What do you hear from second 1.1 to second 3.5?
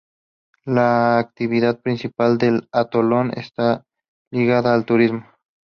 actividad principal del atolón